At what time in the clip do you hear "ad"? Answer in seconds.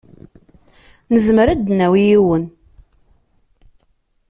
1.49-1.59